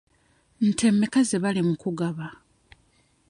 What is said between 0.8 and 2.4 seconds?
mmeka ze bali mu kugaba?